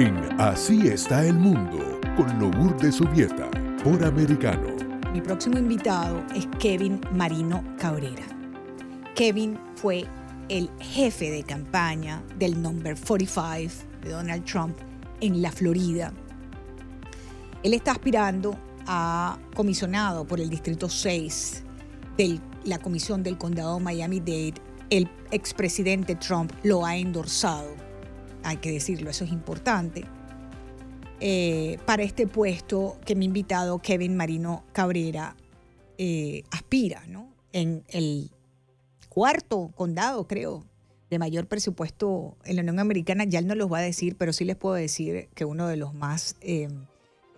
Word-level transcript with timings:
en 0.00 0.40
Así 0.40 0.88
está 0.88 1.26
el 1.26 1.34
mundo 1.34 2.00
con 2.16 2.78
de 2.78 2.90
Subieta 2.90 3.50
por 3.84 4.02
Americano. 4.02 4.74
Mi 5.12 5.20
próximo 5.20 5.58
invitado 5.58 6.24
es 6.34 6.48
Kevin 6.58 7.02
Marino 7.12 7.62
Cabrera. 7.78 8.24
Kevin 9.14 9.58
fue 9.74 10.06
el 10.48 10.70
jefe 10.80 11.30
de 11.30 11.42
campaña 11.42 12.22
del 12.38 12.62
Number 12.62 12.96
45 12.96 13.84
de 14.02 14.10
Donald 14.10 14.44
Trump 14.46 14.74
en 15.20 15.42
la 15.42 15.52
Florida. 15.52 16.14
Él 17.62 17.74
está 17.74 17.92
aspirando 17.92 18.58
a 18.86 19.38
comisionado 19.54 20.24
por 20.26 20.40
el 20.40 20.48
Distrito 20.48 20.88
6 20.88 21.62
de 22.16 22.40
la 22.64 22.78
Comisión 22.78 23.22
del 23.22 23.36
Condado 23.36 23.78
Miami-Dade. 23.78 24.54
El 24.88 25.10
expresidente 25.30 26.14
Trump 26.14 26.52
lo 26.62 26.86
ha 26.86 26.96
endorsado. 26.96 27.89
Hay 28.42 28.58
que 28.58 28.72
decirlo, 28.72 29.10
eso 29.10 29.24
es 29.24 29.32
importante. 29.32 30.04
Eh, 31.20 31.78
para 31.84 32.02
este 32.02 32.26
puesto 32.26 32.98
que 33.04 33.14
mi 33.14 33.26
invitado 33.26 33.78
Kevin 33.80 34.16
Marino 34.16 34.64
Cabrera 34.72 35.36
eh, 35.98 36.44
aspira, 36.50 37.04
¿no? 37.06 37.28
En 37.52 37.84
el 37.88 38.30
cuarto 39.10 39.70
condado, 39.76 40.26
creo, 40.26 40.64
de 41.10 41.18
mayor 41.18 41.46
presupuesto 41.46 42.36
en 42.44 42.56
la 42.56 42.62
Unión 42.62 42.78
Americana, 42.78 43.24
ya 43.24 43.40
él 43.40 43.46
no 43.46 43.54
los 43.54 43.70
va 43.70 43.78
a 43.78 43.82
decir, 43.82 44.16
pero 44.16 44.32
sí 44.32 44.44
les 44.44 44.56
puedo 44.56 44.76
decir 44.76 45.28
que 45.34 45.44
uno 45.44 45.66
de 45.66 45.76
los 45.76 45.92
más, 45.92 46.36
eh, 46.40 46.68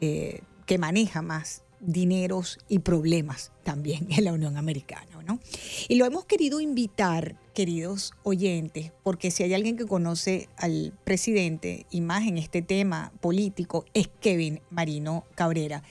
eh, 0.01 0.43
que 0.67 0.79
maneja 0.79 1.23
más 1.23 1.65
dineros 1.81 2.59
y 2.69 2.81
problemas 2.81 3.51
también 3.65 4.07
en 4.11 4.25
la 4.25 4.33
Unión 4.33 4.57
Americana, 4.57 5.23
¿no? 5.27 5.41
Y 5.89 5.97
lo 5.97 6.05
hemos 6.05 6.27
querido 6.27 6.61
invitar, 6.61 7.37
queridos 7.53 8.13
oyentes, 8.23 8.93
porque 9.03 9.31
si 9.31 9.43
hay 9.43 9.55
alguien 9.55 9.77
que 9.77 9.87
conoce 9.87 10.49
al 10.57 10.93
presidente 11.05 11.87
y 11.91 12.01
más 12.01 12.27
en 12.27 12.39
este 12.39 12.63
tema 12.63 13.13
político 13.21 13.85
es 13.95 14.09
Kevin 14.21 14.61
Marino 14.71 15.25
Cabrera. 15.35 15.83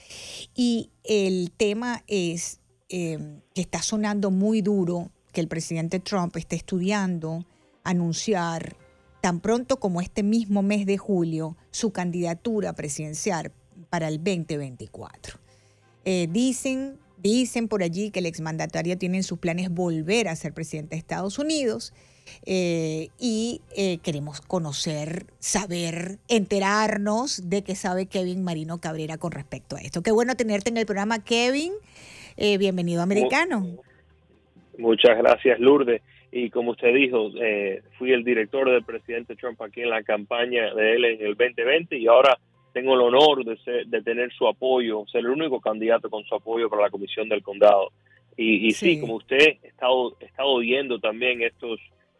Y 0.55 0.89
el 1.03 1.51
tema 1.55 2.03
es 2.07 2.59
eh, 2.89 3.39
que 3.53 3.61
está 3.61 3.81
sonando 3.81 4.31
muy 4.31 4.61
duro 4.61 5.11
que 5.31 5.41
el 5.41 5.47
presidente 5.47 5.99
Trump 5.99 6.35
esté 6.35 6.55
estudiando 6.55 7.45
anunciar 7.83 8.75
tan 9.21 9.39
pronto 9.39 9.79
como 9.79 10.01
este 10.01 10.23
mismo 10.23 10.61
mes 10.63 10.85
de 10.85 10.97
julio 10.97 11.55
su 11.69 11.91
candidatura 11.91 12.73
presidencial 12.73 13.51
para 13.89 14.07
el 14.07 14.17
2024. 14.17 15.39
Eh, 16.03 16.27
dicen, 16.31 16.97
dicen 17.21 17.67
por 17.67 17.83
allí 17.83 18.11
que 18.11 18.19
el 18.19 18.25
exmandatario 18.25 18.97
tiene 18.97 19.17
en 19.17 19.23
sus 19.23 19.39
planes 19.39 19.69
volver 19.69 20.27
a 20.27 20.35
ser 20.35 20.53
presidente 20.53 20.95
de 20.95 20.99
Estados 20.99 21.39
Unidos 21.39 21.93
eh, 22.45 23.09
y 23.19 23.61
eh, 23.75 23.97
queremos 24.03 24.41
conocer, 24.41 25.25
saber, 25.39 26.17
enterarnos 26.27 27.49
de 27.49 27.63
qué 27.63 27.75
sabe 27.75 28.05
Kevin 28.05 28.43
Marino 28.43 28.79
Cabrera 28.79 29.17
con 29.17 29.31
respecto 29.31 29.75
a 29.75 29.81
esto. 29.81 30.01
Qué 30.01 30.11
bueno 30.11 30.35
tenerte 30.35 30.69
en 30.69 30.77
el 30.77 30.85
programa, 30.85 31.23
Kevin. 31.23 31.73
bienvenido 32.37 33.01
Americano. 33.01 33.65
Muchas 34.77 35.17
gracias, 35.17 35.59
Lourdes. 35.59 36.01
Y 36.31 36.49
como 36.49 36.71
usted 36.71 36.93
dijo, 36.93 37.29
eh, 37.41 37.83
fui 37.97 38.13
el 38.13 38.23
director 38.23 38.69
del 38.69 38.83
presidente 38.83 39.35
Trump 39.35 39.61
aquí 39.61 39.81
en 39.81 39.89
la 39.89 40.01
campaña 40.03 40.73
de 40.73 40.95
él 40.95 41.05
en 41.05 41.25
el 41.25 41.35
2020 41.35 41.97
y 41.97 42.07
ahora 42.07 42.37
tengo 42.73 42.93
el 42.93 43.01
honor 43.01 43.43
de, 43.43 43.57
de 43.85 44.01
tener 44.01 44.31
su 44.33 44.47
apoyo, 44.47 45.05
ser 45.11 45.21
el 45.21 45.29
único 45.29 45.59
candidato 45.59 46.09
con 46.09 46.23
su 46.23 46.35
apoyo 46.35 46.69
para 46.69 46.83
la 46.83 46.89
comisión 46.89 47.29
del 47.29 47.43
condado. 47.43 47.91
Y, 48.37 48.71
sí. 48.71 48.99
como 48.99 49.15
usted 49.15 49.57
ha 49.63 49.67
estado, 49.67 50.15
estado 50.19 50.57
viendo 50.59 50.99
también 50.99 51.41
estos, 51.41 51.79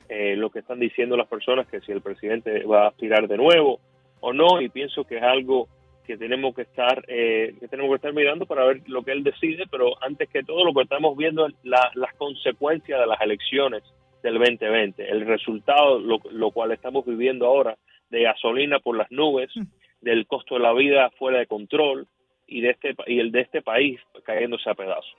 eh, 0.10 0.36
lo 0.36 0.50
que 0.50 0.60
están 0.60 0.80
diciendo 0.80 1.18
las 1.18 1.28
personas, 1.28 1.68
que 1.68 1.82
si 1.82 1.92
el 1.92 2.02
presidente 2.02 2.64
va 2.66 2.86
a 2.86 2.88
aspirar 2.90 3.28
de 3.28 3.38
nuevo 3.38 3.80
o 4.20 4.34
no, 4.34 4.62
y 4.62 4.70
pienso 4.70 5.04
que 5.04 5.18
es 5.18 5.24
algo 5.24 5.68
que 6.06 6.18
tenemos 6.18 6.56
que 6.56 6.64
estar 6.64 7.04
eh, 7.08 7.56
que 7.60 7.68
tenemos 7.68 7.92
que 7.92 7.96
estar 7.96 8.14
mirando 8.14 8.46
para 8.46 8.66
ver 8.66 8.82
lo 8.88 9.04
que 9.04 9.12
él 9.12 9.24
decide 9.24 9.66
pero 9.70 9.94
antes 10.04 10.28
que 10.30 10.44
todo 10.44 10.66
lo 10.66 10.74
que 10.74 10.82
estamos 10.82 11.16
viendo 11.16 11.46
es 11.46 11.54
las 11.64 12.14
consecuencias 12.18 13.00
de 13.00 13.06
las 13.06 13.22
elecciones 13.22 13.84
del 14.24 14.40
2020 14.40 15.10
el 15.10 15.26
resultado 15.28 16.00
lo, 16.00 16.52
cual 16.52 16.72
estamos 16.72 17.06
viviendo 17.06 17.46
ahora 17.46 17.78
de 18.10 18.24
gasolina 18.24 18.80
por 18.80 18.98
las 18.98 19.12
nubes 19.12 19.52
mm. 19.56 19.62
Del 20.02 20.28
costo 20.28 20.56
de 20.56 20.62
la 20.62 20.74
vida 20.74 21.10
fuera 21.18 21.40
de 21.40 21.48
control 21.48 22.08
y 22.48 22.62
de 22.62 22.72
este 22.72 22.96
y 23.08 23.20
el 23.20 23.32
de 23.32 23.42
este 23.42 23.62
país 23.62 24.00
cayéndose 24.24 24.70
a 24.70 24.76
pedazos. 24.76 25.16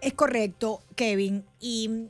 Es 0.00 0.14
correcto 0.14 0.80
Kevin 0.96 1.44
y 1.60 2.08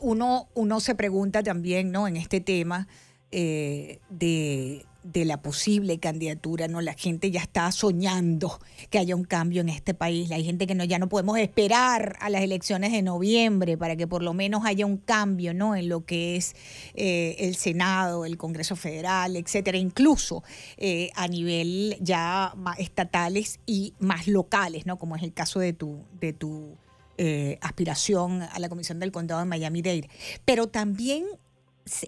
uno 0.00 0.46
uno 0.54 0.80
se 0.80 0.94
pregunta 0.94 1.42
también 1.42 1.92
no 1.92 2.08
en 2.08 2.16
este 2.16 2.40
tema 2.40 2.86
eh, 3.30 3.98
de 4.08 4.84
de 5.12 5.24
la 5.24 5.40
posible 5.40 5.98
candidatura, 5.98 6.68
¿no? 6.68 6.80
La 6.80 6.94
gente 6.94 7.30
ya 7.30 7.40
está 7.40 7.70
soñando 7.72 8.60
que 8.90 8.98
haya 8.98 9.16
un 9.16 9.24
cambio 9.24 9.62
en 9.62 9.68
este 9.68 9.94
país. 9.94 10.30
Hay 10.30 10.44
gente 10.44 10.66
que 10.66 10.74
no, 10.74 10.84
ya 10.84 10.98
no 10.98 11.08
podemos 11.08 11.38
esperar 11.38 12.16
a 12.20 12.28
las 12.30 12.42
elecciones 12.42 12.92
de 12.92 13.02
noviembre 13.02 13.78
para 13.78 13.96
que 13.96 14.06
por 14.06 14.22
lo 14.22 14.34
menos 14.34 14.64
haya 14.64 14.84
un 14.86 14.98
cambio, 14.98 15.54
¿no? 15.54 15.74
En 15.76 15.88
lo 15.88 16.04
que 16.04 16.36
es 16.36 16.54
eh, 16.94 17.36
el 17.38 17.56
Senado, 17.56 18.24
el 18.24 18.36
Congreso 18.36 18.76
Federal, 18.76 19.36
etcétera, 19.36 19.78
incluso 19.78 20.42
eh, 20.76 21.10
a 21.14 21.26
nivel 21.28 21.96
ya 22.00 22.54
estatales 22.78 23.60
y 23.66 23.94
más 23.98 24.28
locales, 24.28 24.84
¿no? 24.86 24.98
Como 24.98 25.16
es 25.16 25.22
el 25.22 25.32
caso 25.32 25.60
de 25.60 25.72
tu, 25.72 26.04
de 26.20 26.32
tu 26.32 26.76
eh, 27.16 27.58
aspiración 27.62 28.42
a 28.42 28.58
la 28.58 28.68
Comisión 28.68 29.00
del 29.00 29.10
Condado 29.10 29.40
de 29.40 29.46
Miami-Dade. 29.46 30.08
Pero 30.44 30.68
también 30.68 31.24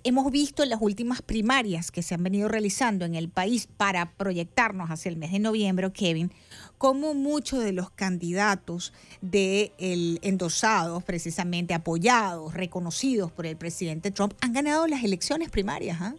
hemos 0.05 0.31
visto 0.31 0.63
en 0.63 0.69
las 0.71 0.81
últimas 0.81 1.23
primarias 1.23 1.91
que 1.91 2.03
se 2.03 2.15
han 2.15 2.23
venido 2.23 2.49
realizando 2.49 3.05
en 3.05 3.15
el 3.15 3.29
país 3.29 3.69
para 3.77 4.13
proyectarnos 4.13 4.91
hacia 4.91 5.09
el 5.09 5.17
mes 5.17 5.33
de 5.33 5.39
noviembre, 5.39 5.91
Kevin, 5.93 6.33
como 6.79 7.15
muchos 7.15 7.63
de 7.63 7.73
los 7.73 7.91
candidatos 7.91 8.93
de 9.21 9.73
el 9.79 10.19
endosados, 10.23 11.03
precisamente 11.05 11.75
apoyados, 11.75 12.55
reconocidos 12.55 13.33
por 13.33 13.47
el 13.47 13.57
presidente 13.57 14.11
Trump, 14.11 14.35
han 14.41 14.53
ganado 14.53 14.87
las 14.87 15.05
elecciones 15.05 15.51
primarias. 15.51 15.99
¿ah? 16.01 16.15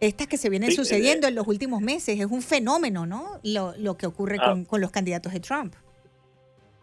Estas 0.00 0.26
que 0.26 0.36
se 0.36 0.50
vienen 0.50 0.72
sucediendo 0.72 1.26
eh, 1.26 1.30
en 1.30 1.36
los 1.36 1.46
últimos 1.46 1.80
meses, 1.80 2.18
es 2.18 2.26
un 2.26 2.42
fenómeno, 2.42 3.06
¿no? 3.06 3.40
Lo, 3.42 3.96
que 3.96 4.06
ocurre 4.06 4.38
ah. 4.40 4.62
con 4.66 4.80
los 4.80 4.90
candidatos 4.90 5.32
de 5.32 5.40
Trump. 5.40 5.74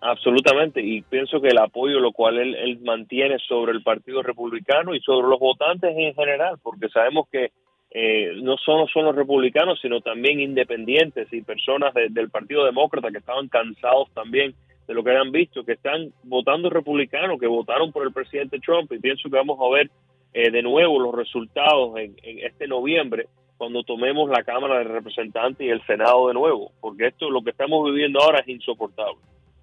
Absolutamente, 0.04 0.82
y 0.82 1.04
pienso 1.04 1.40
que 1.40 1.50
el 1.50 1.60
apoyo 1.60 2.00
lo 2.00 2.12
cual 2.12 2.40
él, 2.40 2.80
mantiene 2.84 3.38
sobre 3.38 3.72
el 3.72 3.84
Partido 3.84 4.24
Republicano 4.24 4.96
y 4.96 5.00
sobre 5.00 5.28
los 5.28 5.40
votantes 5.40 5.96
en 5.96 6.16
general, 6.16 6.58
porque 6.64 6.90
sabemos 6.90 7.30
que 7.32 7.52
eh, 7.92 8.32
no 8.42 8.58
solo 8.58 8.88
son 8.88 9.06
los 9.06 9.16
republicanos, 9.16 9.80
sino 9.80 10.02
también 10.02 10.40
independientes 10.40 11.32
y 11.32 11.44
personas 11.44 11.94
del 11.94 12.32
Partido 12.32 12.66
Demócrata 12.66 13.12
que 13.12 13.20
estaban 13.20 13.48
cansados 13.48 14.10
también 14.16 14.56
de 14.88 14.94
lo 14.96 15.04
que 15.04 15.12
habían 15.12 15.32
visto, 15.32 15.64
que 15.64 15.74
están 15.74 16.12
votando 16.24 16.72
republicanos, 16.72 17.40
que 17.40 17.46
votaron 17.46 17.92
por 17.92 18.04
el 18.04 18.12
presidente 18.12 18.60
Trump, 18.60 18.92
y 18.92 18.98
pienso 18.98 19.30
que 19.30 19.38
vamos 19.38 19.60
a 19.62 19.72
ver 19.72 19.92
eh, 20.34 20.50
de 20.50 20.64
nuevo 20.64 21.00
los 21.00 21.14
resultados 21.14 22.00
en, 22.00 22.16
en 22.24 22.40
este 22.40 22.68
noviembre 22.68 23.28
cuando 23.56 23.84
tomemos 23.84 24.32
la 24.32 24.44
Cámara 24.44 24.80
de 24.80 24.86
Representantes 24.86 25.68
y 25.68 25.70
el 25.70 25.86
Senado 25.86 26.30
de 26.30 26.34
nuevo, 26.34 26.72
porque 26.82 27.06
esto, 27.06 27.30
lo 27.30 27.44
que 27.44 27.52
estamos 27.52 27.86
viviendo 27.86 28.20
ahora 28.20 28.40
es 28.40 28.48
insoportable. 28.48 29.20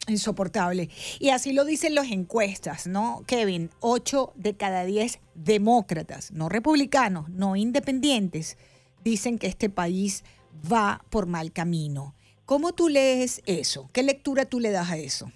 Insoportable. 0.08 0.88
Y 1.20 1.30
así 1.30 1.52
lo 1.52 1.64
dicen 1.64 1.94
las 1.94 2.10
encuestas, 2.10 2.86
¿no, 2.86 3.22
Kevin? 3.26 3.70
Ocho 3.80 4.32
de 4.34 4.56
cada 4.56 4.84
diez 4.84 5.20
demócratas, 5.34 6.32
no 6.32 6.48
republicanos, 6.48 7.28
no 7.28 7.56
independientes, 7.56 8.56
dicen 9.04 9.38
que 9.38 9.46
este 9.46 9.68
país 9.68 10.24
va 10.70 11.02
por 11.10 11.26
mal 11.26 11.52
camino. 11.52 12.14
¿Cómo 12.46 12.72
tú 12.72 12.88
lees 12.88 13.42
eso? 13.46 13.90
¿Qué 13.92 14.02
lectura 14.02 14.46
tú 14.46 14.60
le 14.60 14.70
das 14.70 14.90
a 14.90 14.96
eso? 14.96 15.30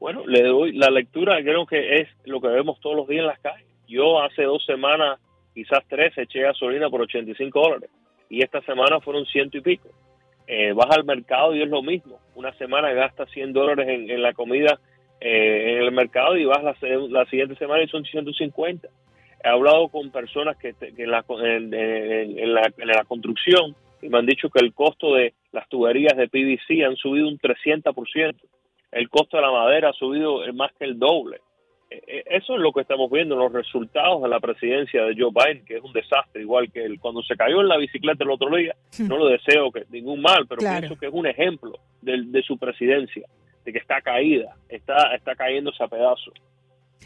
Bueno, 0.00 0.26
le 0.26 0.42
doy 0.42 0.72
la 0.72 0.90
lectura, 0.90 1.40
creo 1.42 1.64
que 1.64 2.00
es 2.00 2.08
lo 2.24 2.40
que 2.40 2.48
vemos 2.48 2.80
todos 2.80 2.96
los 2.96 3.06
días 3.06 3.20
en 3.20 3.28
las 3.28 3.38
calles. 3.38 3.68
Yo 3.86 4.20
hace 4.20 4.42
dos 4.42 4.64
semanas, 4.64 5.20
quizás 5.54 5.84
tres, 5.88 6.12
eché 6.18 6.40
gasolina 6.40 6.90
por 6.90 7.02
85 7.02 7.60
dólares 7.60 7.90
y 8.28 8.42
esta 8.42 8.60
semana 8.62 8.98
fueron 9.00 9.24
ciento 9.26 9.58
y 9.58 9.60
pico 9.60 9.88
eh, 10.46 10.72
vas 10.72 10.90
al 10.90 11.04
mercado 11.04 11.54
y 11.54 11.62
es 11.62 11.68
lo 11.68 11.82
mismo. 11.82 12.18
Una 12.34 12.52
semana 12.54 12.92
gastas 12.92 13.30
100 13.30 13.52
dólares 13.52 13.88
en, 13.88 14.22
la 14.22 14.32
comida 14.32 14.78
eh, 15.20 15.76
en 15.76 15.82
el 15.82 15.92
mercado 15.92 16.36
y 16.36 16.44
vas 16.44 16.62
la, 16.62 16.76
la, 17.08 17.26
siguiente 17.26 17.56
semana 17.56 17.82
y 17.82 17.88
son 17.88 18.04
150. 18.04 18.88
He 19.44 19.48
hablado 19.48 19.88
con 19.88 20.10
personas 20.10 20.56
que, 20.56 20.74
en, 20.80 21.10
la, 21.10 21.24
en, 21.28 22.54
la, 22.54 22.72
en 22.76 22.88
la 22.88 23.04
construcción 23.04 23.74
y 24.00 24.08
me 24.08 24.18
han 24.18 24.26
dicho 24.26 24.50
que 24.50 24.64
el 24.64 24.74
costo 24.74 25.14
de 25.14 25.32
las 25.52 25.68
tuberías 25.68 26.16
de 26.16 26.28
PVC 26.28 26.84
han 26.84 26.96
subido 26.96 27.28
un 27.28 27.38
300%. 27.38 28.34
El 28.90 29.08
costo 29.08 29.36
de 29.36 29.42
la 29.42 29.52
madera 29.52 29.90
ha 29.90 29.92
subido 29.92 30.40
más 30.54 30.72
que 30.78 30.84
el 30.84 30.98
doble. 30.98 31.40
Eh, 32.06 32.24
eso 32.26 32.54
es 32.54 32.60
lo 32.60 32.72
que 32.72 32.82
estamos 32.82 33.10
viendo, 33.10 33.36
los 33.36 33.52
resultados 33.52 34.22
de 34.22 34.28
la 34.28 34.40
presidencia 34.40 35.04
de 35.04 35.14
Joe 35.18 35.30
Biden, 35.32 35.64
que 35.64 35.76
es 35.76 35.82
un 35.82 35.92
desastre, 35.92 36.42
igual 36.42 36.70
que 36.70 36.84
él. 36.84 36.98
Cuando 37.00 37.22
se 37.22 37.36
cayó 37.36 37.60
en 37.60 37.68
la 37.68 37.76
bicicleta 37.76 38.24
el 38.24 38.30
otro 38.30 38.54
día, 38.54 38.74
no 39.00 39.18
lo 39.18 39.28
deseo 39.28 39.70
que 39.70 39.84
ningún 39.90 40.20
mal, 40.20 40.46
pero 40.48 40.60
pienso 40.60 40.96
que 40.96 41.06
es 41.06 41.12
un 41.12 41.26
ejemplo 41.26 41.78
de, 42.00 42.42
su 42.42 42.58
presidencia, 42.58 43.26
de 43.64 43.72
que 43.72 43.78
está 43.78 44.00
caída, 44.00 44.56
está, 44.68 45.14
está 45.14 45.34
cayéndose 45.34 45.82
a 45.82 45.88
pedazos. 45.88 46.34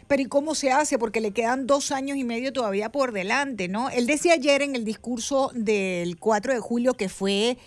Pero 0.07 0.23
¿y 0.23 0.27
cómo 0.27 0.55
se 0.55 0.71
hace? 0.71 0.99
Porque 0.99 1.21
le 1.21 1.33
quedan 1.33 1.67
dos 1.67 1.91
años 1.91 2.17
y 2.17 2.25
medio 2.25 2.53
todavía 2.53 2.91
por 2.91 3.13
delante, 3.13 3.69
¿no? 3.69 3.91
Él 3.91 4.07
decía 4.07 4.35
ayer 4.35 4.63
en 4.63 4.77
el 4.77 4.85
discurso 4.85 5.51
del 5.55 6.19
4 6.19 6.55
de 6.55 6.61
julio 6.61 6.95
que 6.95 7.09
fue 7.09 7.59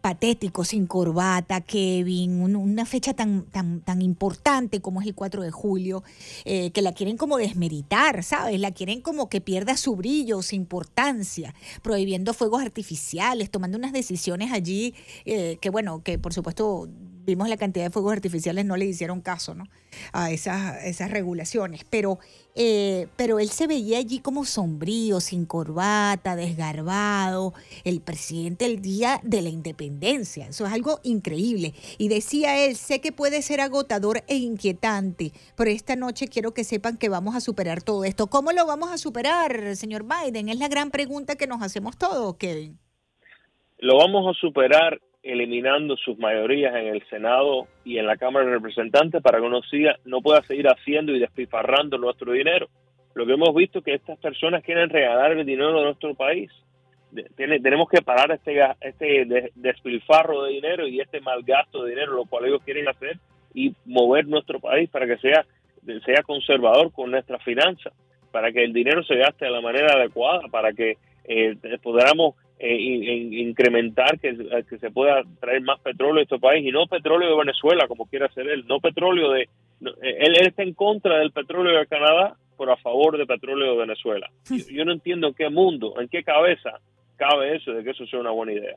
patético, 0.00 0.64
sin 0.64 0.86
corbata, 0.86 1.60
Kevin, 1.60 2.42
una 2.42 2.84
fecha 2.84 3.14
tan, 3.14 3.44
tan, 3.44 3.80
tan 3.80 4.02
importante 4.02 4.80
como 4.80 5.00
es 5.00 5.06
el 5.06 5.14
4 5.14 5.42
de 5.42 5.50
julio, 5.50 6.02
eh, 6.44 6.70
que 6.70 6.82
la 6.82 6.92
quieren 6.92 7.16
como 7.16 7.38
desmeritar, 7.38 8.22
¿sabes? 8.22 8.58
La 8.60 8.72
quieren 8.72 9.00
como 9.00 9.28
que 9.28 9.40
pierda 9.40 9.76
su 9.76 9.96
brillo, 9.96 10.42
su 10.42 10.54
importancia, 10.54 11.54
prohibiendo 11.82 12.34
fuegos 12.34 12.62
artificiales, 12.62 13.50
tomando 13.50 13.78
unas 13.78 13.92
decisiones 13.92 14.52
allí 14.52 14.94
eh, 15.24 15.58
que, 15.60 15.70
bueno, 15.70 16.02
que 16.02 16.18
por 16.18 16.32
supuesto 16.32 16.88
vimos 17.24 17.48
la 17.48 17.56
cantidad 17.56 17.84
de 17.84 17.90
fuegos 17.90 18.12
artificiales, 18.12 18.64
no 18.64 18.76
le 18.76 18.86
hicieron 18.86 19.20
caso 19.20 19.54
¿no? 19.54 19.64
a 20.12 20.30
esas, 20.30 20.84
esas 20.84 21.10
regulaciones. 21.10 21.84
Pero, 21.88 22.18
eh, 22.54 23.08
pero 23.16 23.38
él 23.38 23.48
se 23.50 23.66
veía 23.66 23.98
allí 23.98 24.18
como 24.20 24.44
sombrío, 24.44 25.20
sin 25.20 25.46
corbata, 25.46 26.36
desgarbado, 26.36 27.54
el 27.84 28.00
presidente 28.00 28.66
el 28.66 28.80
día 28.80 29.20
de 29.22 29.42
la 29.42 29.48
independencia. 29.48 30.48
Eso 30.48 30.66
es 30.66 30.72
algo 30.72 31.00
increíble. 31.02 31.74
Y 31.98 32.08
decía 32.08 32.64
él, 32.64 32.76
sé 32.76 33.00
que 33.00 33.12
puede 33.12 33.42
ser 33.42 33.60
agotador 33.60 34.22
e 34.28 34.36
inquietante, 34.36 35.32
pero 35.56 35.70
esta 35.70 35.96
noche 35.96 36.28
quiero 36.28 36.54
que 36.54 36.64
sepan 36.64 36.96
que 36.96 37.08
vamos 37.08 37.34
a 37.34 37.40
superar 37.40 37.82
todo 37.82 38.04
esto. 38.04 38.26
¿Cómo 38.26 38.52
lo 38.52 38.66
vamos 38.66 38.90
a 38.90 38.98
superar, 38.98 39.76
señor 39.76 40.04
Biden? 40.04 40.48
Es 40.48 40.58
la 40.58 40.68
gran 40.68 40.90
pregunta 40.90 41.36
que 41.36 41.46
nos 41.46 41.62
hacemos 41.62 41.96
todos, 41.96 42.36
Kevin. 42.36 42.78
Lo 43.78 43.98
vamos 43.98 44.24
a 44.26 44.40
superar 44.40 45.00
eliminando 45.24 45.96
sus 45.96 46.18
mayorías 46.18 46.74
en 46.74 46.86
el 46.88 47.02
Senado 47.08 47.66
y 47.84 47.98
en 47.98 48.06
la 48.06 48.16
Cámara 48.16 48.44
de 48.44 48.52
Representantes 48.52 49.22
para 49.22 49.38
que 49.38 49.46
uno 49.46 49.62
siga, 49.62 49.96
no 50.04 50.20
pueda 50.20 50.42
seguir 50.42 50.68
haciendo 50.68 51.12
y 51.12 51.18
despifarrando 51.18 51.96
nuestro 51.96 52.32
dinero. 52.32 52.68
Lo 53.14 53.24
que 53.24 53.32
hemos 53.32 53.54
visto 53.54 53.78
es 53.78 53.84
que 53.84 53.94
estas 53.94 54.18
personas 54.18 54.62
quieren 54.62 54.90
regalar 54.90 55.32
el 55.32 55.46
dinero 55.46 55.78
de 55.78 55.84
nuestro 55.84 56.14
país. 56.14 56.50
tenemos 57.36 57.88
que 57.88 58.02
parar 58.02 58.32
este, 58.32 58.60
este 58.80 59.50
despilfarro 59.54 60.42
de 60.42 60.52
dinero 60.52 60.86
y 60.86 61.00
este 61.00 61.20
mal 61.20 61.42
gasto 61.42 61.84
de 61.84 61.90
dinero, 61.90 62.14
lo 62.14 62.26
cual 62.26 62.44
ellos 62.44 62.62
quieren 62.62 62.88
hacer, 62.88 63.18
y 63.54 63.72
mover 63.86 64.26
nuestro 64.26 64.60
país 64.60 64.90
para 64.90 65.06
que 65.06 65.16
sea, 65.18 65.46
sea 66.04 66.22
conservador 66.24 66.92
con 66.92 67.10
nuestras 67.10 67.42
finanzas, 67.44 67.94
para 68.30 68.52
que 68.52 68.64
el 68.64 68.72
dinero 68.72 69.02
se 69.04 69.14
gaste 69.16 69.46
de 69.46 69.52
la 69.52 69.60
manera 69.60 69.94
adecuada, 69.94 70.48
para 70.50 70.72
que 70.72 70.98
eh, 71.24 71.56
podamos 71.82 72.34
eh, 72.66 73.40
incrementar 73.42 74.18
que, 74.18 74.34
que, 74.68 74.78
se 74.78 74.90
pueda 74.90 75.22
traer 75.38 75.60
más 75.60 75.78
petróleo 75.80 76.20
a 76.20 76.22
este 76.22 76.38
país 76.38 76.66
y 76.66 76.72
no 76.72 76.86
petróleo 76.86 77.30
de 77.30 77.36
Venezuela 77.36 77.86
como 77.86 78.06
quiere 78.06 78.24
hacer 78.24 78.48
él, 78.48 78.64
no 78.66 78.80
petróleo 78.80 79.32
de... 79.32 79.42
Eh, 79.42 79.48
él, 80.20 80.36
está 80.40 80.62
en 80.62 80.72
contra 80.72 81.18
del 81.18 81.30
petróleo 81.30 81.78
de 81.78 81.86
Canadá, 81.86 82.36
pero 82.56 82.72
a 82.72 82.76
favor 82.78 83.18
del 83.18 83.26
petróleo 83.26 83.72
de 83.72 83.78
Venezuela. 83.78 84.30
yo 84.70 84.84
no 84.86 84.92
entiendo 84.92 85.28
en 85.28 85.34
qué 85.34 85.50
mundo, 85.50 86.00
en 86.00 86.08
qué 86.08 86.22
cabeza 86.22 86.80
cabe 87.16 87.56
eso 87.56 87.72
de 87.72 87.84
que 87.84 87.90
eso 87.90 88.06
sea 88.06 88.20
una 88.20 88.30
buena 88.30 88.52
idea. 88.52 88.76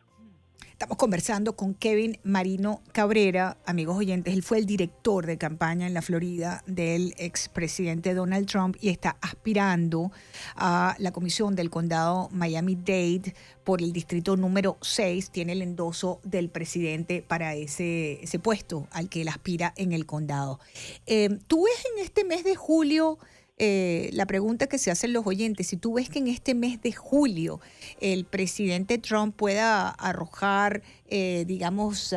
Estamos 0.77 0.98
conversando 0.98 1.56
con 1.56 1.74
Kevin 1.74 2.19
Marino 2.24 2.83
Cabrera, 2.92 3.57
amigos 3.65 3.98
oyentes. 3.98 4.33
Él 4.36 4.44
fue 4.44 4.59
el 4.59 4.68
director 4.68 5.25
de 5.25 5.39
campaña 5.39 5.88
en 5.88 5.95
la 5.95 6.04
Florida 6.04 6.63
del 6.68 7.15
expresidente 7.18 8.13
Donald 8.13 8.48
Trump 8.48 8.75
y 8.80 8.89
está 8.89 9.18
aspirando 9.21 10.12
a 10.56 10.95
la 11.00 11.12
comisión 11.12 11.56
del 11.56 11.71
condado 11.71 12.30
Miami-Dade 12.31 13.33
por 13.63 13.81
el 13.81 13.92
distrito 13.92 14.38
número 14.38 14.77
6. 14.81 15.31
Tiene 15.31 15.54
el 15.54 15.63
endoso 15.63 16.19
del 16.24 16.50
presidente 16.50 17.24
para 17.27 17.56
ese, 17.56 18.19
puesto 18.44 18.88
al 18.92 19.09
que 19.09 19.24
él 19.24 19.30
aspira 19.30 19.74
en 19.77 19.94
el 19.94 20.06
condado. 20.06 20.59
Eh, 21.07 21.39
¿Tú 21.48 21.65
ves 21.65 21.83
en 21.95 22.04
este 22.04 22.24
mes 22.24 22.44
de 22.44 22.56
julio... 22.56 23.18
Eh, 23.59 24.12
la 24.13 24.27
pregunta 24.27 24.68
que 24.68 24.77
se 24.77 24.92
hacen 24.92 25.13
los 25.13 25.25
oyentes, 25.25 25.68
si 25.68 25.77
tú 25.77 25.94
ves 25.94 26.09
que 26.09 26.19
en 26.19 26.27
este 26.27 26.54
mes 26.54 26.80
de 26.81 26.92
julio 26.92 27.59
el 28.00 28.25
presidente 28.25 29.00
Trump 29.00 29.36
pueda 29.36 29.89
arrojar, 29.89 30.83
eh, 31.07 31.44
digamos, 31.48 32.13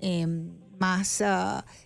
em, 0.00 0.48
más 0.80 1.22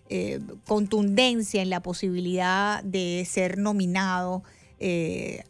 eh, 0.09 0.41
contundencia 0.67 1.61
en 1.61 1.69
la 1.69 1.83
posibilidad 1.83 2.83
de 2.83 3.27
ser 3.29 3.59
nominado 3.59 4.43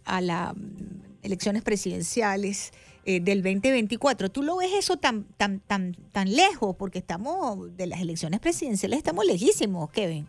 a 0.05 0.21
las 0.21 0.57
mm, 0.57 1.23
elecciones 1.23 1.63
presidenciales 1.63 2.73
del 3.05 3.43
2024. 3.43 4.31
¿Tú 4.31 4.43
lo 4.43 4.57
ves 4.57 4.73
eso 4.77 4.97
tan, 4.99 5.25
tan, 5.37 5.61
tan, 5.61 5.95
tan 6.13 6.35
lejos? 6.35 6.77
Porque 6.77 6.99
estamos, 6.99 7.75
de 7.77 7.87
las 7.87 8.01
elecciones 8.01 8.41
presidenciales 8.41 8.99
estamos 8.99 9.25
lejísimos, 9.25 9.91
Kevin. 9.91 10.29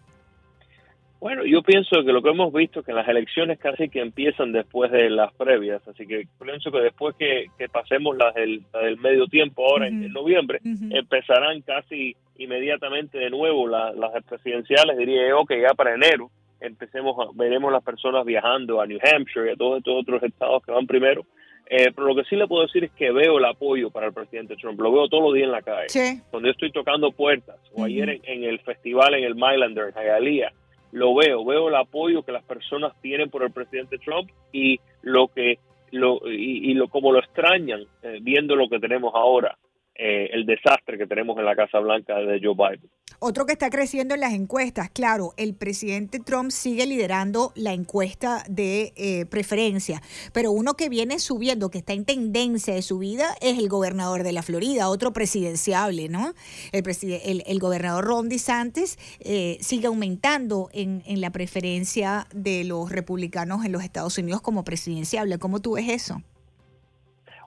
Bueno, 1.19 1.43
yo 1.43 1.61
pienso 1.61 2.03
que 2.05 2.13
lo 2.13 2.21
que 2.21 2.29
hemos 2.29 2.53
visto 2.53 2.79
es 2.79 2.85
que 2.85 2.93
las 2.93 3.07
elecciones 3.07 3.59
casi 3.59 3.89
que 3.89 3.99
empiezan 3.99 4.53
después 4.53 4.89
de 4.89 5.09
las 5.09 5.33
previas, 5.33 5.85
así 5.85 6.07
que 6.07 6.27
pienso 6.41 6.71
que 6.71 6.79
después 6.79 7.13
que, 7.17 7.47
pasemos 7.71 8.15
las 8.15 8.33
del, 8.35 8.63
medio 9.01 9.27
tiempo 9.27 9.65
ahora 9.65 9.87
en, 9.87 10.13
noviembre, 10.13 10.61
empezarán 10.63 11.61
casi 11.61 12.15
inmediatamente 12.37 13.17
de 13.17 13.29
nuevo 13.29 13.67
las 13.67 14.23
presidenciales, 14.29 14.97
diría 14.97 15.27
yo 15.29 15.45
que 15.45 15.61
ya 15.61 15.73
para 15.73 15.93
enero. 15.93 16.31
Empecemos, 16.61 17.15
veremos 17.35 17.71
las 17.71 17.83
personas 17.83 18.25
viajando 18.25 18.81
a 18.81 18.85
New 18.85 18.99
Hampshire 19.01 19.49
y 19.49 19.53
a 19.53 19.55
todos 19.55 19.77
estos 19.77 19.95
otros 20.01 20.23
estados 20.23 20.63
que 20.63 20.71
van 20.71 20.87
primero. 20.87 21.25
Eh, 21.69 21.91
pero 21.93 22.07
lo 22.07 22.15
que 22.15 22.23
sí 22.23 22.35
le 22.35 22.47
puedo 22.47 22.63
decir 22.63 22.83
es 22.83 22.91
que 22.91 23.11
veo 23.11 23.37
el 23.37 23.45
apoyo 23.45 23.91
para 23.91 24.07
el 24.07 24.13
presidente 24.13 24.55
Trump, 24.55 24.79
lo 24.79 24.91
veo 24.91 25.07
todos 25.07 25.23
los 25.23 25.33
días 25.35 25.45
en 25.45 25.51
la 25.51 25.61
calle. 25.61 26.21
Cuando 26.31 26.47
yo 26.47 26.51
estoy 26.51 26.71
tocando 26.71 27.11
puertas, 27.11 27.57
o 27.73 27.83
ayer 27.83 28.19
en, 28.23 28.43
el 28.43 28.59
festival 28.61 29.13
en 29.13 29.23
el 29.23 29.35
Mylander, 29.35 29.93
en 29.95 30.03
Hialeah, 30.03 30.51
lo 30.91 31.13
veo, 31.15 31.45
veo 31.45 31.69
el 31.69 31.75
apoyo 31.75 32.23
que 32.23 32.31
las 32.31 32.43
personas 32.43 32.93
tienen 33.01 33.29
por 33.29 33.43
el 33.43 33.51
presidente 33.51 33.97
Trump 33.99 34.29
y 34.51 34.79
lo 35.01 35.27
que 35.27 35.59
lo 35.91 36.19
y, 36.27 36.73
lo 36.73 36.87
como 36.87 37.11
lo 37.11 37.19
extrañan 37.19 37.81
eh, 38.03 38.19
viendo 38.21 38.55
lo 38.55 38.69
que 38.69 38.79
tenemos 38.79 39.13
ahora, 39.15 39.57
eh, 40.01 40.29
el 40.31 40.45
desastre 40.45 40.97
que 40.97 41.05
tenemos 41.05 41.37
en 41.37 41.43
la 41.43 41.57
Casa 41.57 41.77
Blanca 41.79 42.15
de 42.15 42.39
Joe 42.41 42.55
Biden. 42.55 42.89
Otro 43.19 43.45
que 43.45 43.51
está 43.51 43.69
creciendo 43.69 44.13
en 44.13 44.21
las 44.21 44.31
encuestas, 44.31 44.89
claro, 44.89 45.33
el 45.35 45.53
presidente 45.53 46.19
Trump 46.19 46.51
sigue 46.51 46.85
liderando 46.85 47.51
la 47.55 47.73
encuesta 47.73 48.45
de 48.47 48.93
eh, 48.95 49.25
preferencia, 49.25 50.01
pero 50.31 50.51
uno 50.51 50.75
que 50.75 50.87
viene 50.87 51.19
subiendo, 51.19 51.69
que 51.69 51.79
está 51.79 51.91
en 51.91 52.05
tendencia 52.05 52.73
de 52.73 52.81
subida, 52.81 53.35
es 53.41 53.57
el 53.59 53.67
gobernador 53.67 54.23
de 54.23 54.31
la 54.31 54.41
Florida, 54.41 54.87
otro 54.87 55.11
presidenciable, 55.11 56.07
¿no? 56.07 56.33
El, 56.71 57.43
el, 57.45 57.59
gobernador 57.59 58.05
Ron 58.05 58.29
DeSantis 58.29 58.97
eh, 59.19 59.57
sigue 59.59 59.87
aumentando 59.87 60.69
en, 60.71 61.03
en 61.05 61.19
la 61.19 61.31
preferencia 61.31 62.25
de 62.33 62.63
los 62.63 62.89
republicanos 62.89 63.65
en 63.65 63.73
los 63.73 63.83
Estados 63.83 64.17
Unidos 64.17 64.41
como 64.41 64.63
presidenciable. 64.63 65.39
¿Cómo 65.39 65.59
tú 65.59 65.73
ves 65.73 65.89
eso? 65.89 66.23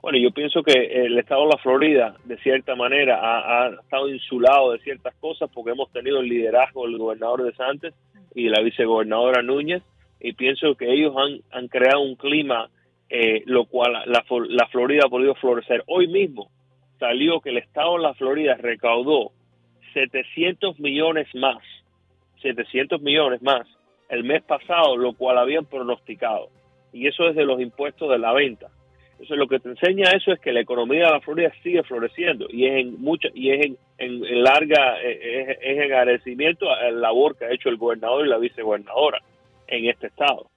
Bueno, 0.03 0.17
yo 0.17 0.31
pienso 0.31 0.63
que 0.63 0.73
el 1.05 1.17
estado 1.17 1.43
de 1.43 1.51
la 1.51 1.57
Florida, 1.59 2.17
de 2.25 2.37
cierta 2.39 2.75
manera, 2.75 3.19
ha, 3.21 3.69
estado 3.69 4.09
insulado 4.09 4.73
de 4.73 4.79
ciertas 4.79 5.15
cosas 5.15 5.49
porque 5.53 5.71
hemos 5.71 5.89
tenido 5.93 6.19
el 6.19 6.27
liderazgo 6.27 6.85
del 6.85 6.97
gobernador 6.97 7.43
de 7.43 7.53
Santos 7.53 7.93
y 8.35 8.49
la 8.49 8.61
vicegobernadora 8.61 9.41
Núñez, 9.41 9.81
y 10.19 10.33
pienso 10.33 10.75
que 10.75 10.91
ellos 10.91 11.15
han, 11.15 11.39
han 11.57 11.69
creado 11.69 12.01
un 12.01 12.15
clima 12.15 12.69
eh, 13.09 13.43
lo 13.45 13.63
cual 13.63 13.93
la, 13.93 14.25
la 14.49 14.67
Florida 14.67 15.03
ha 15.05 15.09
podido 15.09 15.35
florecer. 15.35 15.85
Hoy 15.87 16.07
mismo 16.07 16.51
salió 16.99 17.39
que 17.39 17.51
el 17.51 17.59
estado 17.59 17.95
de 17.95 18.03
la 18.03 18.13
Florida 18.13 18.55
recaudó 18.55 19.31
700 19.93 20.81
millones 20.81 21.33
más, 21.33 21.63
700 22.41 23.01
millones 23.01 23.41
más 23.41 23.65
el 24.09 24.25
mes 24.25 24.43
pasado, 24.43 24.97
lo 24.97 25.13
cual 25.13 25.37
habían 25.37 25.63
pronosticado. 25.63 26.49
Y 26.91 27.07
eso 27.07 27.29
es 27.29 27.37
de 27.37 27.45
los 27.45 27.61
impuestos 27.61 28.09
de 28.09 28.19
la 28.19 28.33
venta. 28.33 28.67
Entonces 29.13 29.37
lo 29.37 29.47
que 29.47 29.59
te 29.59 29.69
enseña 29.69 30.11
eso 30.11 30.33
es 30.33 30.39
que 30.39 30.51
la 30.51 30.59
economía 30.59 31.05
de 31.05 31.11
la 31.11 31.21
Florida 31.21 31.51
sigue 31.61 31.83
floreciendo 31.83 32.47
y 32.49 32.65
es 32.65 32.81
en 32.81 33.01
mucha 33.01 33.29
y 33.33 33.51
es 33.51 33.71
en, 33.97 34.43
larga 34.43 35.01
es, 35.01 35.49
es, 35.49 35.57
en 35.61 35.81
agradecimiento 35.83 36.69
a 36.69 36.83
la 36.83 36.91
labor 36.91 37.37
que 37.37 37.45
ha 37.45 37.53
hecho 37.53 37.69
el 37.69 37.77
gobernador 37.77 38.25
y 38.25 38.29
la 38.29 38.37
vicegobernadora 38.37 39.19
en 39.67 39.89
este 39.89 40.07
estado. 40.07 40.47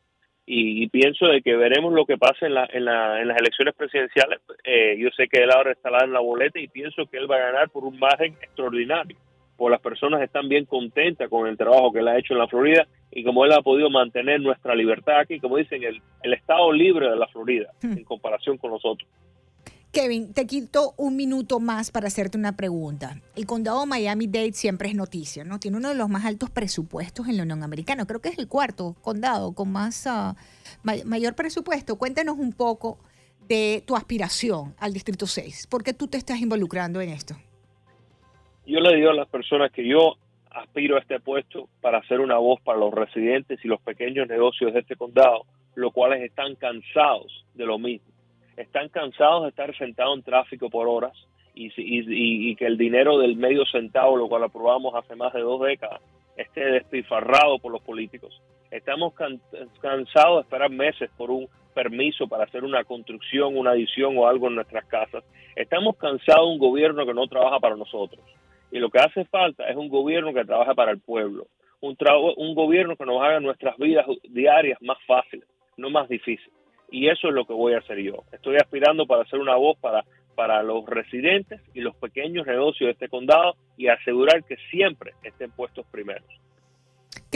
Y, 0.48 0.86
pienso 0.90 1.26
de 1.26 1.42
que 1.42 1.56
veremos 1.56 1.92
lo 1.92 2.06
que 2.06 2.16
pasa 2.16 2.46
en, 2.46 2.54
la, 2.54 2.68
en, 2.72 2.84
la, 2.84 3.20
en 3.20 3.26
las 3.26 3.36
elecciones 3.36 3.75
presidenciales. 3.75 4.38
Eh, 4.62 4.96
yo 4.96 5.10
sé 5.10 5.26
que 5.26 5.42
él 5.42 5.50
ahora 5.50 5.72
está 5.72 5.90
en 6.04 6.12
la 6.12 6.20
boleta 6.20 6.60
y 6.60 6.68
pienso 6.68 7.06
que 7.06 7.16
él 7.16 7.28
va 7.28 7.34
a 7.34 7.50
ganar 7.50 7.70
por 7.70 7.84
un 7.84 7.98
margen 7.98 8.34
extraordinario 8.40 9.16
pues 9.56 9.70
las 9.70 9.80
personas 9.80 10.22
están 10.22 10.48
bien 10.48 10.64
contentas 10.66 11.28
con 11.28 11.46
el 11.46 11.56
trabajo 11.56 11.92
que 11.92 12.00
él 12.00 12.08
ha 12.08 12.18
hecho 12.18 12.34
en 12.34 12.40
la 12.40 12.48
Florida 12.48 12.86
y 13.10 13.25
como 13.25 13.44
él 13.44 13.52
ha 13.52 13.62
podido 13.62 13.90
mantener 13.90 14.40
nuestra 14.40 14.75
libertad 14.75 15.20
aquí, 15.20 15.40
como 15.40 15.56
dicen, 15.56 15.82
el, 15.82 16.00
el 16.22 16.34
estado 16.34 16.72
libre 16.72 17.08
de 17.08 17.16
la 17.16 17.26
Florida 17.28 17.72
hmm. 17.82 17.92
en 17.92 18.04
comparación 18.04 18.58
con 18.58 18.72
nosotros. 18.72 19.08
Kevin, 19.96 20.34
te 20.34 20.46
quito 20.46 20.92
un 20.98 21.16
minuto 21.16 21.58
más 21.58 21.90
para 21.90 22.08
hacerte 22.08 22.36
una 22.36 22.54
pregunta. 22.54 23.22
El 23.34 23.46
condado 23.46 23.86
Miami-Dade 23.86 24.52
siempre 24.52 24.90
es 24.90 24.94
noticia, 24.94 25.42
¿no? 25.42 25.58
Tiene 25.58 25.78
uno 25.78 25.88
de 25.88 25.94
los 25.94 26.10
más 26.10 26.26
altos 26.26 26.50
presupuestos 26.50 27.28
en 27.28 27.38
la 27.38 27.44
Unión 27.44 27.62
Americana. 27.62 28.04
Creo 28.04 28.20
que 28.20 28.28
es 28.28 28.38
el 28.38 28.46
cuarto 28.46 28.94
condado 29.00 29.54
con 29.54 29.72
más 29.72 30.06
ah, 30.06 30.36
mayor 30.82 31.34
presupuesto. 31.34 31.96
Cuéntanos 31.96 32.36
un 32.38 32.52
poco 32.52 32.98
de 33.48 33.82
tu 33.86 33.96
aspiración 33.96 34.75
al 34.78 34.92
Distrito 34.92 35.26
6. 35.26 35.66
¿Por 35.68 35.82
qué 35.82 35.94
tú 35.94 36.08
te 36.08 36.18
estás 36.18 36.40
involucrando 36.40 37.00
en 37.00 37.08
esto? 37.08 37.36
Yo 38.66 38.80
le 38.80 38.96
digo 38.96 39.11
a 39.11 39.14
las 39.14 39.28
personas 39.28 39.70
que 39.73 39.87
yo 39.87 40.16
aspiro 40.50 40.96
a 40.96 41.00
este 41.00 41.20
puesto 41.20 41.68
para 41.80 42.02
ser 42.08 42.20
una 42.20 42.38
voz 42.38 42.61
para 42.62 42.78
los 42.78 42.92
residentes 42.92 43.64
y 43.64 43.68
los 43.68 43.80
pequeños 43.80 44.28
negocios 44.28 44.73
de 44.73 44.80
este 44.80 44.96
condado, 44.96 45.44
los 45.75 45.92
cuales 45.92 46.23
están 46.23 46.54
cansados 46.56 47.44
de 47.54 47.66
lo 47.66 47.78
mismo. 47.78 48.08
Están 48.56 48.88
cansados 48.88 49.42
de 49.42 49.49
estar 49.50 49.76
sentados 49.76 50.16
en 50.16 50.25
tráfico 50.25 50.70
por 50.70 50.88
horas 50.88 51.12
y, 51.54 51.66
y, 51.76 52.50
y 52.50 52.56
que 52.56 52.66
el 52.66 52.78
dinero 52.78 53.18
del 53.18 53.37
medio 53.37 53.64
centavo, 53.66 54.16
lo 54.16 54.28
cual 54.28 54.44
aprobamos 54.44 54.94
hace 54.94 55.14
más 55.14 55.32
de 55.35 55.40
dos 55.40 55.61
décadas, 55.61 56.00
esté 56.37 56.64
despilfarrado 56.64 57.58
por 57.58 57.73
los 57.73 57.82
políticos. 57.82 58.40
Estamos 58.70 59.14
cansados 59.80 60.37
de 60.37 60.40
esperar 60.42 60.70
meses 60.70 61.11
por 61.16 61.30
un 61.30 61.49
permiso 61.75 62.26
para 62.26 62.44
hacer 62.44 62.64
una 62.64 62.85
construcción, 62.85 63.56
una 63.56 63.73
adición 63.73 64.16
o 64.16 64.26
algo 64.26 64.49
en 64.49 64.56
nuestras 64.56 64.87
casas. 64.87 65.23
Estamos 65.54 65.96
cansados 65.96 66.46
de 66.46 66.52
un 66.52 66.58
gobierno 66.58 67.04
que 67.04 67.14
no 67.14 67.26
trabaja 67.26 67.61
para 67.61 67.76
nosotros. 67.76 68.20
Y 68.70 68.78
lo 68.78 68.90
que 68.90 68.99
hace 68.99 69.25
falta 69.26 69.68
es 69.68 69.76
un 69.76 69.88
gobierno 69.88 70.35
que 70.35 70.44
trabaje 70.44 70.75
para 70.75 70.92
el 70.92 71.00
pueblo, 71.00 71.46
un, 71.80 71.96
un 72.37 72.54
gobierno 72.54 72.96
que 72.96 73.04
nos 73.04 73.23
haga 73.23 73.40
nuestras 73.40 73.76
vidas 73.76 74.06
diarias 74.28 74.80
más 74.82 74.99
fáciles, 75.06 75.46
no 75.76 75.90
más 75.90 76.08
difíciles. 76.08 76.52
Y 76.90 77.08
eso 77.08 77.28
es 77.28 77.35
lo 77.35 77.46
que 77.46 77.52
voy 77.52 77.75
a 77.75 77.78
hacer 77.78 77.99
yo. 77.99 78.25
Estoy 78.32 78.56
aspirando 78.56 79.06
para 79.06 79.25
ser 79.26 79.40
una 79.40 79.56
voz 79.56 79.78
para, 79.78 80.04
para 80.35 80.62
los 80.62 80.87
residentes 80.87 81.61
y 81.75 81.80
los 81.80 81.96
pequeños 81.96 82.46
negocios 82.46 82.88
de 82.88 82.92
este 82.92 83.08
condado 83.08 83.56
y 83.76 83.88
asegurar 83.88 84.44
que 84.44 84.56
siempre 84.70 85.12
estén 85.23 85.50
puestos 85.50 85.87
primeros. 85.87 86.28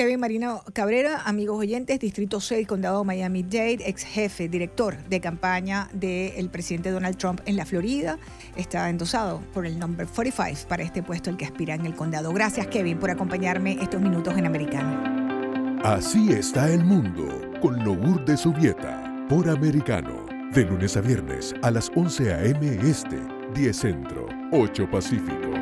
Kevin 0.01 0.19
Marino 0.19 0.63
Cabrera, 0.73 1.25
amigos 1.27 1.59
oyentes, 1.59 2.01
Distrito 2.01 2.41
6, 2.41 2.67
Condado 2.67 3.05
Miami-Dade, 3.05 3.87
ex 3.87 4.03
jefe, 4.03 4.49
director 4.49 4.97
de 4.97 5.21
campaña 5.21 5.91
del 5.93 6.49
presidente 6.49 6.91
Donald 6.91 7.19
Trump 7.19 7.43
en 7.45 7.57
la 7.57 7.67
Florida, 7.67 8.19
está 8.57 8.89
endosado 8.89 9.43
por 9.53 9.67
el 9.67 9.79
number 9.79 10.07
45 10.07 10.67
para 10.71 10.85
este 10.85 11.03
puesto 11.03 11.29
el 11.29 11.37
que 11.37 11.45
aspira 11.45 11.75
en 11.75 11.85
el 11.85 11.95
condado. 11.95 12.33
Gracias, 12.33 12.67
Kevin, 12.69 12.99
por 12.99 13.11
acompañarme 13.11 13.77
estos 13.83 14.01
minutos 14.01 14.39
en 14.39 14.47
Americano. 14.47 15.79
Así 15.85 16.33
está 16.33 16.73
el 16.73 16.83
mundo 16.83 17.29
con 17.61 18.25
de 18.25 18.37
Subieta 18.39 19.27
por 19.29 19.51
Americano. 19.51 20.25
De 20.55 20.65
lunes 20.65 20.97
a 20.97 21.03
viernes 21.03 21.55
a 21.61 21.71
las 21.71 21.91
11 21.95 22.33
a.m. 22.33 22.91
Este, 22.91 23.19
10 23.53 23.77
Centro, 23.77 24.27
8 24.51 24.91
Pacífico. 24.91 25.60